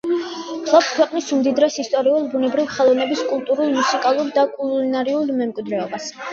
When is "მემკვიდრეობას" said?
5.41-6.13